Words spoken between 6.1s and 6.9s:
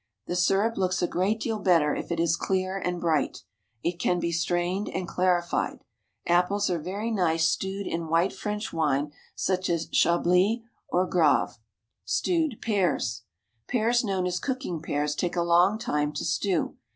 Apples are